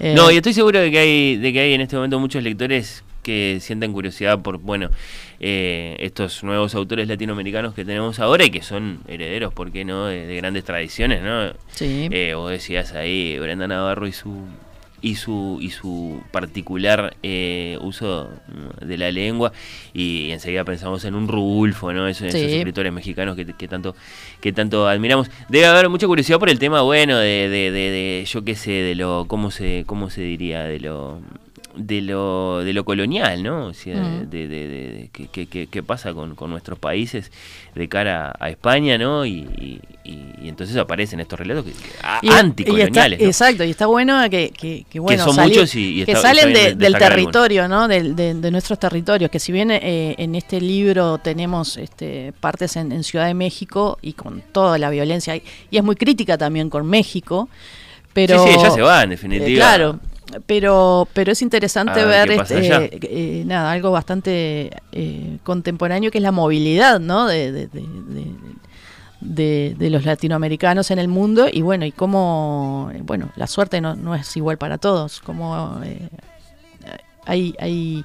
eh, 0.00 0.14
No, 0.14 0.30
y 0.30 0.36
estoy 0.36 0.52
seguro 0.52 0.80
de 0.80 0.90
que 0.90 0.98
hay, 0.98 1.36
de 1.36 1.52
que 1.52 1.60
hay 1.60 1.74
en 1.74 1.80
este 1.80 1.96
momento 1.96 2.18
muchos 2.18 2.42
lectores 2.42 3.04
que 3.22 3.58
sienten 3.60 3.92
curiosidad 3.92 4.40
por, 4.40 4.58
bueno, 4.58 4.90
eh, 5.40 5.96
estos 5.98 6.44
nuevos 6.44 6.74
autores 6.76 7.08
latinoamericanos 7.08 7.74
que 7.74 7.84
tenemos 7.84 8.20
ahora 8.20 8.44
y 8.44 8.50
que 8.50 8.62
son 8.62 9.00
herederos, 9.08 9.52
¿por 9.52 9.72
qué 9.72 9.84
no?, 9.84 10.06
de, 10.06 10.26
de 10.26 10.36
grandes 10.36 10.64
tradiciones, 10.64 11.22
¿no? 11.22 11.52
Sí. 11.72 12.08
Eh, 12.12 12.34
vos 12.34 12.50
decías 12.50 12.92
ahí, 12.92 13.36
Brenda 13.38 13.66
Navarro 13.66 14.06
y 14.06 14.12
su 14.12 14.44
y 15.06 15.14
su 15.14 15.58
y 15.60 15.70
su 15.70 16.20
particular 16.32 17.16
eh, 17.22 17.78
uso 17.80 18.28
de 18.80 18.98
la 18.98 19.10
lengua 19.12 19.52
y 19.94 20.30
enseguida 20.32 20.64
pensamos 20.64 21.04
en 21.04 21.14
un 21.14 21.28
Rulfo, 21.28 21.92
¿no? 21.92 22.08
Esos, 22.08 22.28
esos 22.28 22.40
Sí. 22.40 22.56
escritores 22.56 22.92
mexicanos 22.92 23.36
que, 23.36 23.46
que 23.46 23.68
tanto 23.68 23.94
que 24.40 24.52
tanto 24.52 24.88
admiramos. 24.88 25.30
Debe 25.48 25.66
haber 25.66 25.88
mucha 25.88 26.06
curiosidad 26.06 26.38
por 26.38 26.50
el 26.50 26.58
tema, 26.58 26.82
bueno, 26.82 27.18
de, 27.18 27.48
de, 27.48 27.70
de, 27.70 27.90
de, 27.90 28.24
yo 28.26 28.44
qué 28.44 28.54
sé, 28.56 28.70
de 28.72 28.94
lo 28.96 29.26
cómo 29.28 29.50
se 29.50 29.84
cómo 29.86 30.10
se 30.10 30.22
diría, 30.22 30.64
de 30.64 30.80
lo 30.80 31.20
de 31.76 32.00
lo 32.00 32.64
de 32.64 32.72
lo 32.72 32.84
colonial, 32.84 33.42
¿no? 33.42 33.66
O 33.66 33.74
sea, 33.74 33.96
Mm. 33.96 34.30
de, 34.30 34.48
de, 34.48 34.68
de- 34.68 35.10
de 35.14 35.28
qué, 35.46 35.66
qué- 35.66 35.82
pasa 35.82 36.14
con, 36.14 36.34
con 36.34 36.50
nuestros 36.50 36.78
países 36.78 37.30
de 37.74 37.88
cara 37.88 38.34
a 38.40 38.48
España, 38.50 38.96
¿no? 38.98 39.24
Y, 39.26 39.80
y- 40.04 40.48
entonces 40.48 40.76
aparecen 40.76 41.20
estos 41.20 41.38
relatos 41.38 41.64
que, 41.64 41.72
que- 41.72 41.78
Y- 42.22 42.28
está- 42.28 42.38
anticoloniales, 42.40 43.20
¿no? 43.20 43.26
Exacto, 43.26 43.64
y 43.64 43.70
está 43.70 43.86
bueno 43.86 44.18
que, 44.30 44.50
que, 44.50 44.86
que, 44.88 45.00
bueno, 45.00 45.24
son 45.24 45.34
salir- 45.36 45.54
muchos 45.56 45.74
y- 45.74 46.04
que 46.04 46.14
salen 46.16 46.48
está 46.48 46.58
de- 46.60 46.64
bien 46.66 46.78
del 46.78 46.94
territorio, 46.98 47.68
¿no? 47.68 47.88
Del- 47.88 48.14
de, 48.16 48.34
de 48.34 48.50
nuestros 48.50 48.78
territorios, 48.78 49.30
que 49.30 49.38
si 49.38 49.52
bien 49.52 49.70
eh, 49.70 50.14
en 50.18 50.34
este 50.34 50.60
libro 50.60 51.18
tenemos 51.18 51.76
este, 51.76 52.32
partes 52.40 52.76
en, 52.76 52.92
en 52.92 53.02
Ciudad 53.04 53.26
de 53.26 53.34
México 53.34 53.98
y 54.00 54.12
con 54.14 54.40
toda 54.52 54.78
la 54.78 54.88
violencia, 54.90 55.36
y, 55.36 55.42
y 55.70 55.76
es 55.76 55.84
muy 55.84 55.96
crítica 55.96 56.38
también 56.38 56.70
con 56.70 56.86
México, 56.86 57.48
pero... 58.12 58.42
Sí, 58.46 58.52
sí, 58.54 58.58
ya 58.62 58.70
se 58.70 58.80
va, 58.82 59.02
en 59.02 59.10
definitiva. 59.10 59.50
Eh, 59.50 59.54
claro, 59.56 60.00
pero, 60.46 61.06
pero 61.12 61.32
es 61.32 61.42
interesante 61.42 62.00
ver 62.04 62.28
este, 62.32 62.54
eh, 62.84 62.98
eh, 63.02 63.42
nada, 63.46 63.70
algo 63.72 63.90
bastante 63.92 64.70
eh, 64.92 65.38
contemporáneo 65.44 66.10
que 66.10 66.18
es 66.18 66.22
la 66.22 66.32
movilidad, 66.32 66.98
¿no? 67.00 67.26
De, 67.26 67.52
de- 67.52 67.66
de- 67.68 67.80
de- 67.80 68.36
de- 69.20 69.74
de 69.78 69.90
los 69.90 70.04
latinoamericanos 70.04 70.90
en 70.90 70.98
el 70.98 71.08
mundo 71.08 71.46
y 71.50 71.62
bueno, 71.62 71.86
y 71.86 71.92
cómo, 71.92 72.90
bueno, 73.02 73.30
la 73.36 73.46
suerte 73.46 73.80
no, 73.80 73.94
no 73.96 74.14
es 74.14 74.36
igual 74.36 74.58
para 74.58 74.78
todos, 74.78 75.20
como 75.20 75.80
eh, 75.84 76.08
hay, 77.24 77.54
hay 77.58 78.04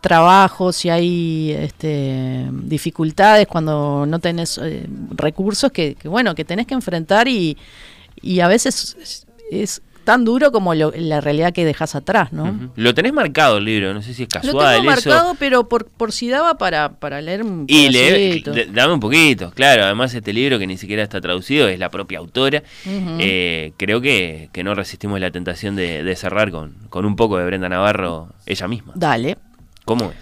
trabajos 0.00 0.84
y 0.84 0.90
hay 0.90 1.52
este, 1.58 2.48
dificultades 2.64 3.46
cuando 3.46 4.04
no 4.06 4.18
tenés 4.18 4.58
eh, 4.62 4.86
recursos 5.12 5.70
que, 5.72 5.94
que, 5.94 6.08
bueno, 6.08 6.34
que 6.34 6.44
tenés 6.44 6.66
que 6.66 6.74
enfrentar 6.74 7.28
y, 7.28 7.56
y 8.20 8.40
a 8.40 8.48
veces 8.48 8.96
es, 9.00 9.26
es 9.50 9.82
tan 10.04 10.24
duro 10.24 10.52
como 10.52 10.74
lo- 10.74 10.92
la 10.94 11.20
realidad 11.20 11.52
que 11.52 11.64
dejas 11.64 11.94
atrás, 11.94 12.32
¿no? 12.32 12.70
Lo 12.76 12.94
tenés 12.94 13.12
marcado 13.12 13.58
el 13.58 13.64
libro, 13.64 13.94
no 13.94 14.02
sé 14.02 14.14
si 14.14 14.24
es 14.24 14.28
Lo 14.34 14.40
casual 14.40 14.76
tengo 14.80 14.92
eso. 14.92 15.08
marcado, 15.10 15.34
pero 15.38 15.68
por, 15.68 15.86
por 15.86 16.12
si 16.12 16.28
daba 16.28 16.58
para, 16.58 16.98
para 16.98 17.20
leer 17.20 17.42
un 17.42 17.64
Y 17.68 17.88
lee, 17.88 17.98
pedacito. 18.42 18.52
d- 18.52 18.66
dame 18.72 18.94
un 18.94 19.00
poquito, 19.00 19.50
claro, 19.52 19.84
además 19.84 20.12
este 20.14 20.32
libro 20.32 20.58
que 20.58 20.66
ni 20.66 20.76
siquiera 20.76 21.02
está 21.02 21.20
traducido, 21.20 21.68
es 21.68 21.78
la 21.78 21.88
propia 21.90 22.18
autora. 22.18 22.62
Eh, 22.86 23.72
creo 23.76 24.00
que, 24.00 24.48
que 24.52 24.64
no 24.64 24.74
resistimos 24.74 25.20
la 25.20 25.30
tentación 25.30 25.76
de, 25.76 26.02
de 26.02 26.16
cerrar 26.16 26.50
con, 26.50 26.74
con 26.88 27.04
un 27.04 27.16
poco 27.16 27.38
de 27.38 27.46
Brenda 27.46 27.68
Navarro 27.68 28.28
ella 28.46 28.68
misma. 28.68 28.92
Dale. 28.96 29.38
¿Cómo 29.84 30.06
es? 30.10 30.16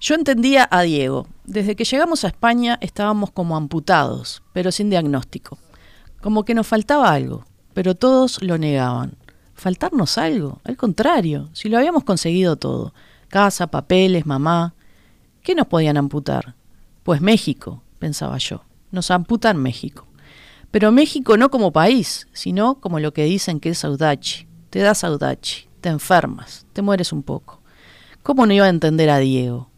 Yo 0.00 0.14
entendía 0.14 0.68
a 0.70 0.82
Diego. 0.82 1.26
Desde 1.44 1.76
que 1.76 1.84
llegamos 1.84 2.24
a 2.24 2.28
España 2.28 2.78
estábamos 2.82 3.30
como 3.30 3.56
amputados, 3.56 4.42
pero 4.52 4.70
sin 4.72 4.90
diagnóstico. 4.90 5.58
como 6.20 6.44
que 6.44 6.54
nos 6.54 6.66
faltaba 6.66 7.12
algo, 7.12 7.44
pero 7.74 7.94
todos 7.94 8.42
lo 8.42 8.56
negaban. 8.56 9.16
¿Faltarnos 9.54 10.18
algo? 10.18 10.60
Al 10.64 10.76
contrario, 10.76 11.48
si 11.52 11.68
lo 11.68 11.76
habíamos 11.76 12.04
conseguido 12.04 12.56
todo. 12.56 12.94
Casa, 13.28 13.66
papeles, 13.66 14.26
mamá. 14.26 14.74
¿Qué 15.42 15.54
nos 15.54 15.66
podían 15.66 15.96
amputar? 15.96 16.54
Pues 17.02 17.20
México, 17.20 17.82
pensaba 17.98 18.38
yo. 18.38 18.62
Nos 18.90 19.10
amputan 19.10 19.58
México. 19.58 20.06
Pero 20.70 20.90
México 20.90 21.36
no 21.36 21.50
como 21.50 21.72
país, 21.72 22.26
sino 22.32 22.76
como 22.76 22.98
lo 22.98 23.12
que 23.12 23.24
dicen 23.24 23.60
que 23.60 23.70
es 23.70 23.78
saudachi. 23.78 24.46
Te 24.70 24.80
das 24.80 24.98
saudachi, 24.98 25.68
te 25.80 25.88
enfermas, 25.88 26.66
te 26.72 26.82
mueres 26.82 27.12
un 27.12 27.22
poco. 27.22 27.60
¿Cómo 28.22 28.46
no 28.46 28.54
iba 28.54 28.66
a 28.66 28.70
entender 28.70 29.10
a 29.10 29.18
Diego? 29.18 29.68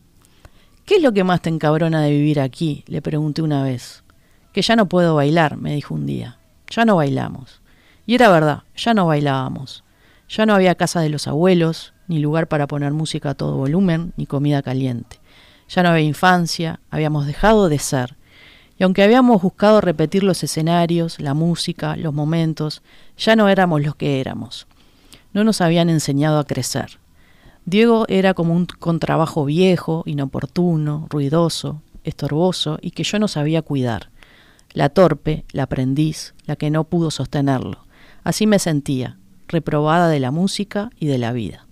¿Qué 0.84 0.96
es 0.96 1.02
lo 1.02 1.12
que 1.12 1.24
más 1.24 1.42
te 1.42 1.50
encabrona 1.50 2.00
de 2.00 2.12
vivir 2.12 2.40
aquí? 2.40 2.84
le 2.86 3.02
pregunté 3.02 3.42
una 3.42 3.62
vez. 3.62 4.04
Que 4.52 4.62
ya 4.62 4.76
no 4.76 4.88
puedo 4.88 5.16
bailar, 5.16 5.56
me 5.56 5.74
dijo 5.74 5.94
un 5.94 6.06
día. 6.06 6.38
Ya 6.70 6.84
no 6.84 6.96
bailamos. 6.96 7.60
Y 8.06 8.14
era 8.14 8.30
verdad, 8.30 8.62
ya 8.76 8.94
no 8.94 9.06
bailábamos. 9.06 9.84
Ya 10.28 10.46
no 10.46 10.54
había 10.54 10.76
casa 10.76 11.00
de 11.00 11.08
los 11.08 11.26
abuelos, 11.26 11.92
ni 12.08 12.20
lugar 12.20 12.46
para 12.48 12.66
poner 12.66 12.92
música 12.92 13.30
a 13.30 13.34
todo 13.34 13.56
volumen, 13.56 14.12
ni 14.16 14.26
comida 14.26 14.62
caliente. 14.62 15.18
Ya 15.68 15.82
no 15.82 15.88
había 15.90 16.04
infancia, 16.04 16.80
habíamos 16.90 17.26
dejado 17.26 17.68
de 17.68 17.78
ser. 17.78 18.16
Y 18.78 18.84
aunque 18.84 19.02
habíamos 19.02 19.42
buscado 19.42 19.80
repetir 19.80 20.22
los 20.22 20.42
escenarios, 20.42 21.18
la 21.18 21.34
música, 21.34 21.96
los 21.96 22.14
momentos, 22.14 22.82
ya 23.16 23.34
no 23.34 23.48
éramos 23.48 23.82
los 23.82 23.96
que 23.96 24.20
éramos. 24.20 24.66
No 25.32 25.44
nos 25.44 25.60
habían 25.60 25.90
enseñado 25.90 26.38
a 26.38 26.44
crecer. 26.44 26.98
Diego 27.64 28.04
era 28.08 28.34
como 28.34 28.54
un 28.54 28.66
contrabajo 28.66 29.44
viejo, 29.44 30.02
inoportuno, 30.06 31.06
ruidoso, 31.10 31.82
estorboso 32.04 32.78
y 32.80 32.92
que 32.92 33.02
yo 33.02 33.18
no 33.18 33.26
sabía 33.26 33.62
cuidar. 33.62 34.10
La 34.72 34.90
torpe, 34.90 35.44
la 35.50 35.64
aprendiz, 35.64 36.34
la 36.44 36.54
que 36.56 36.70
no 36.70 36.84
pudo 36.84 37.10
sostenerlo. 37.10 37.85
Así 38.26 38.48
me 38.48 38.58
sentía, 38.58 39.18
reprobada 39.46 40.08
de 40.08 40.18
la 40.18 40.32
música 40.32 40.90
y 40.98 41.06
de 41.06 41.16
la 41.16 41.30
vida. 41.30 41.64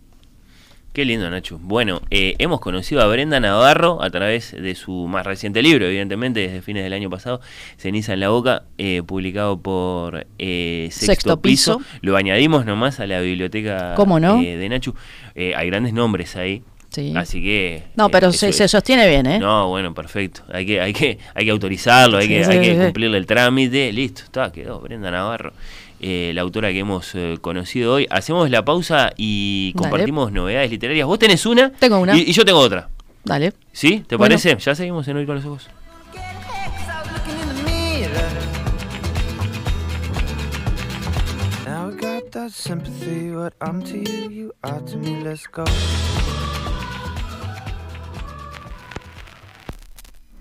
Qué 0.93 1.05
lindo, 1.05 1.29
Nacho. 1.29 1.59
Bueno, 1.61 2.01
eh, 2.13 2.37
hemos 2.39 2.61
conocido 2.61 3.03
a 3.03 3.09
Brenda 3.09 3.41
Navarro 3.41 4.01
a 4.01 4.09
través 4.11 4.53
de 4.53 4.77
su 4.77 5.09
más 5.09 5.27
reciente 5.27 5.65
libro, 5.65 5.85
evidentemente, 5.87 6.39
desde 6.39 6.63
fines 6.63 6.85
del 6.85 6.93
año 6.93 7.11
pasado, 7.11 7.41
Ceniza 7.77 8.13
en 8.13 8.21
la 8.21 8.29
Boca, 8.29 8.63
eh, 8.79 9.03
publicado 9.05 9.59
por 9.59 10.29
eh, 10.39 10.91
Sexto, 10.93 11.41
Piso. 11.41 11.81
Lo 12.03 12.17
añadimos 12.17 12.65
nomás 12.65 13.01
a 13.01 13.09
la 13.09 13.19
biblioteca 13.19 13.97
de 13.97 14.69
Nacho. 14.69 14.95
hay 15.35 15.67
grandes 15.67 15.93
nombres 15.93 16.37
ahí. 16.37 16.63
Sí. 16.95 17.13
Así 17.17 17.43
que. 17.43 17.83
No, 17.97 18.09
pero 18.09 18.33
se, 18.33 18.53
sostiene 18.69 19.09
bien, 19.09 19.27
¿eh? 19.27 19.41
No, 19.41 19.69
bueno, 19.69 19.93
perfecto. 19.93 20.43
Hay 20.53 20.65
que, 20.65 20.81
hay 20.81 20.93
que, 20.93 21.19
hay 21.35 21.45
que 21.45 21.51
autorizarlo, 21.51 22.19
hay 22.19 22.29
que, 22.29 22.45
hay 22.45 22.61
que 22.61 22.77
cumplirle 22.77 23.19
el 23.19 23.27
trámite. 23.27 23.93
Listo, 23.93 24.23
está, 24.23 24.53
quedó 24.53 24.79
Brenda 24.79 25.11
Navarro. 25.11 25.53
Eh, 26.01 26.31
la 26.35 26.43
autora 26.43 26.71
que 26.71 26.79
hemos 26.79 27.13
eh, 27.17 27.39
conocido 27.41 27.95
hoy. 27.95 28.07
Hacemos 28.11 28.49
la 28.49 28.65
pausa 28.65 29.13
y 29.17 29.73
compartimos 29.73 30.31
novedades 30.31 30.71
literarias. 30.71 31.05
Vos 31.09 31.19
tenés 31.19 31.45
una. 31.47 31.73
Tengo 31.73 31.99
una. 31.99 32.17
Y, 32.17 32.31
yo 32.33 32.45
tengo 32.45 32.61
otra. 32.61 32.91
Dale. 33.25 33.55
¿Sí? 33.73 34.05
¿Te 34.07 34.17
parece? 34.17 34.57
Ya 34.57 34.77
seguimos 34.77 35.09
en 35.09 35.17
Hoy 35.17 35.27
con 35.27 35.35
los 35.35 35.45
Ojos. 35.47 35.69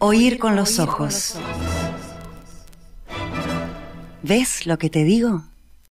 Oír 0.06 0.38
con 0.38 0.58
los 0.58 0.80
ojos. 0.80 1.36
¿Ves 4.22 4.66
lo 4.66 4.78
que 4.78 4.90
te 4.90 5.06
digo? 5.06 5.44